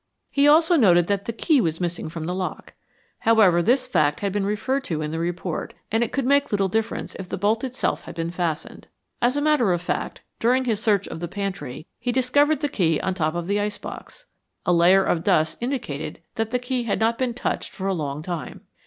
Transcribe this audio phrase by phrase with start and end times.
[0.31, 2.73] He also noted that the key was missing from the lock.
[3.19, 6.67] However, this fact had been referred to in the report, and it could make little
[6.67, 8.87] difference if the bolt itself had been fastened.
[9.21, 12.99] As a matter of fact, during his search of the pantry, he discovered the key
[13.01, 14.25] on top of the ice box.
[14.65, 18.23] A layer of dust indicated that the key had not been touched for a long
[18.23, 18.61] time.